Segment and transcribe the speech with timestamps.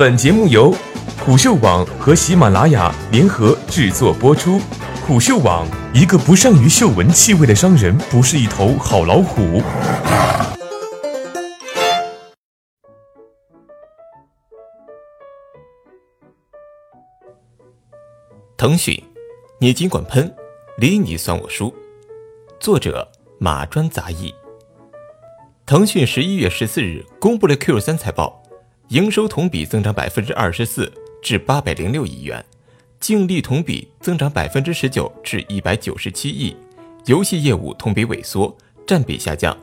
[0.00, 0.74] 本节目由
[1.22, 4.58] 虎嗅网和喜马拉雅联合制作播出。
[5.06, 9.62] 虎嗅网：一个不善于嗅闻气味的商人，不是一头好老虎。
[18.56, 18.98] 腾讯，
[19.58, 20.34] 你尽管喷，
[20.78, 21.74] 理你算我输。
[22.58, 23.06] 作者：
[23.38, 24.34] 马专杂役。
[25.66, 28.39] 腾讯十一月十四日公布了 Q 三财报，
[28.90, 30.92] 营收同比增长百分之二十四，
[31.22, 32.44] 至八百零六亿元，
[32.98, 36.56] 净利同比增长百分之十九，至一百九十七亿。
[37.06, 38.52] 游戏业务同比萎缩，
[38.84, 39.56] 占比下降，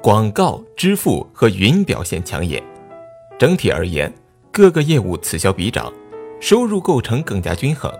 [0.00, 2.62] 广告、支付和云表现抢眼。
[3.36, 4.12] 整体而言，
[4.52, 5.92] 各个业务此消彼长，
[6.40, 7.92] 收入构成更加均衡。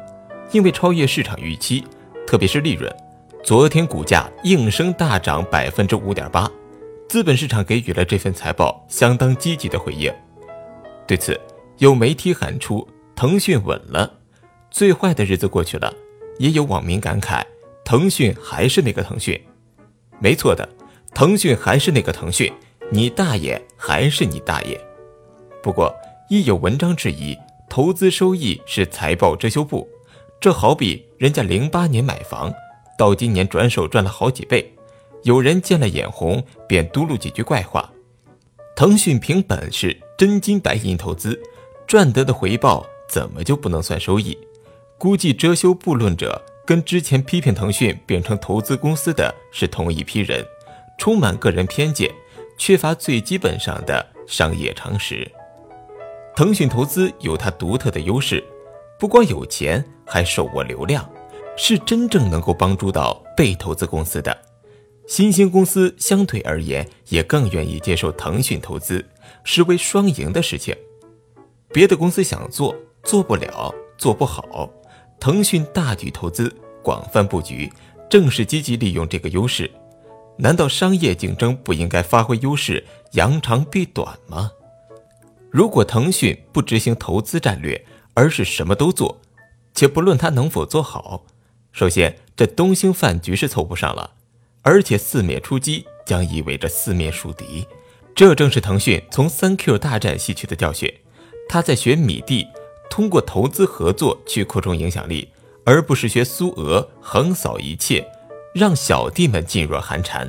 [0.53, 1.85] 因为超越市场预期，
[2.25, 2.89] 特别是利润，
[3.43, 6.49] 昨天股价应声大涨百分之五点八。
[7.09, 10.13] 资本市场给予了这份财报相当积极的回应，
[11.07, 11.41] 对此
[11.79, 14.19] 有媒体喊出“腾讯稳了”，
[14.71, 15.93] 最坏的日子过去了，
[16.39, 17.43] 也有网民感慨
[17.85, 19.41] ：“腾讯还是那个腾讯。”
[20.19, 20.69] 没错的，
[21.15, 22.53] 腾讯还是那个腾讯，
[22.91, 24.81] 你大爷还是你大爷。
[25.63, 25.95] 不过，
[26.29, 27.37] 亦有文章质疑，
[27.69, 29.89] 投资收益是财报遮羞布，
[30.41, 32.53] 这好比人家零八年买房，
[32.99, 34.73] 到今年转手赚了好几倍。
[35.23, 37.93] 有人见了眼红，便嘟噜几句怪话。
[38.77, 41.41] 腾讯凭本事真金白银投资，
[41.87, 44.37] 赚得的回报怎么就不能算收益？
[44.99, 50.45] 估计遮羞布论者跟之前批评腾讯变成投资公司的是同一批人，
[50.99, 52.11] 充满个人偏见，
[52.59, 55.27] 缺乏最基本上的商业常识。
[56.37, 58.45] 腾讯投资有它独特的优势，
[58.99, 61.09] 不光有钱，还手握流量，
[61.57, 64.37] 是真正能够帮助到被投资公司的。
[65.07, 69.05] 新兴公司相对而言也更愿意接受腾讯投资，
[69.45, 70.77] 是为双赢的事情。
[71.69, 74.69] 别的公司想做做不了，做不好，
[75.21, 77.73] 腾讯大举投资，广泛布局，
[78.11, 79.71] 正是积极利用这个优势。
[80.39, 84.51] 难道商业竞争不应该发挥优势，扬长避短吗？
[85.51, 89.21] 如果腾讯不执行投资战略，而是什么都做，
[89.73, 91.25] 且不论它能否做好，
[91.71, 94.15] 首先这东兴饭局是凑不上了。
[94.67, 97.65] 而且四面出击将意味着四面树敌，
[98.17, 100.93] 这正是腾讯从三 Q 大战吸取的教训。
[101.49, 102.45] 他在学米蒂，
[102.91, 105.29] 通过投资合作去扩充影响力，
[105.65, 108.05] 而不是学苏俄横扫一切，
[108.53, 110.29] 让小弟们噤若寒蝉。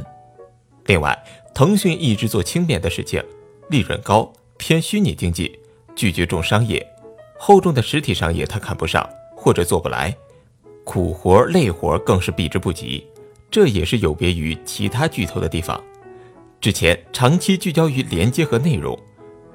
[0.86, 1.18] 另外，
[1.56, 3.24] 腾讯一直做轻便的事情，
[3.72, 5.58] 利润高，偏虚拟经济，
[5.96, 6.88] 拒绝重商业，
[7.40, 10.16] 厚重的实体商业他看不上或者做不来，
[10.84, 13.04] 苦活累活更是避之不及。
[13.50, 15.82] 这也是有别于其他巨头的地方。
[16.60, 18.98] 之前长期聚焦于连接和内容，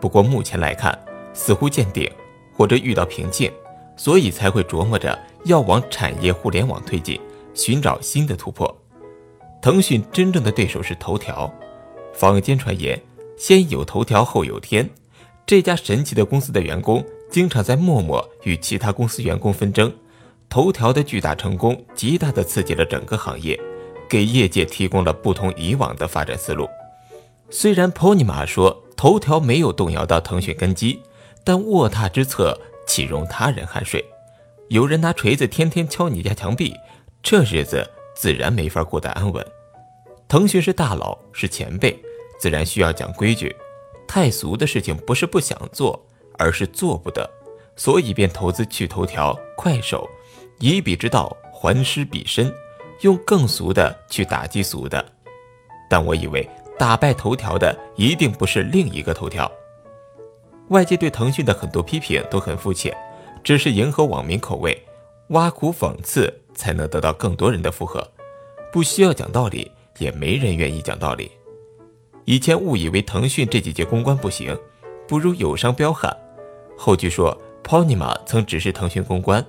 [0.00, 0.98] 不过目前来看
[1.34, 2.10] 似乎见顶，
[2.52, 3.50] 或者遇到瓶颈，
[3.97, 7.20] 所以才会琢磨着要往产业互联网推进，
[7.54, 8.75] 寻找新的突破。
[9.60, 11.52] 腾讯真正的对手是头条。
[12.14, 13.00] 坊间传言，
[13.36, 14.88] 先有头条后有天。
[15.44, 19.92] 这家神奇的公司的员工经常在陌陌与其他公司员工纷争。
[20.48, 23.58] 头条的巨大成功，极大地刺激了整个行业。
[24.12, 26.69] 给业界提供了不同以往的发展思路。
[27.49, 31.00] 虽然 Pony Ma 说头条没有动摇到腾讯根基，
[31.43, 34.05] 但卧榻之侧岂容他人酣睡？
[34.69, 36.77] 有人拿锤子天天敲你家墙壁，
[37.23, 39.43] 这日子自然没法过得安稳。
[40.29, 41.99] 腾讯是大佬，是前辈，
[42.39, 43.56] 自然需要讲规矩。
[44.06, 45.99] 太俗的事情不是不想做，
[46.39, 47.27] 而是做不得，
[47.77, 50.06] 所以便投资去头条、快手，
[50.59, 52.53] 以彼之道还施彼身。
[53.02, 55.04] 用更俗的去打击俗的，
[55.88, 56.48] 但我以为
[56.78, 59.50] 打败头条的一定不是另一个头条。
[60.68, 62.96] 外界对腾讯的很多批评都很肤浅，
[63.44, 64.80] 只是迎合网民口味，
[65.28, 68.06] 挖苦讽刺才能得到更多人的附和。
[68.72, 71.30] 不需要讲道理，也没人愿意讲道理。
[72.24, 74.56] 以前误以为腾讯这几届公关不行，
[75.06, 76.16] 不如友商彪悍。
[76.78, 79.44] 后据说 Ponyma 曾指示腾讯公关，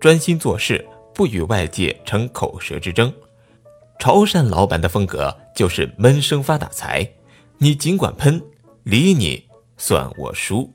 [0.00, 0.86] 专心做事。
[1.14, 3.12] 不与外界成口舌之争，
[3.98, 7.08] 潮汕老板的风格就是闷声发大财。
[7.58, 8.42] 你尽管喷，
[8.82, 10.72] 理你算我输。